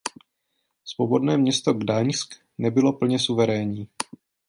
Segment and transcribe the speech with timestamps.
[0.85, 3.87] Svobodné město Gdaňsk nebylo plně suverénní.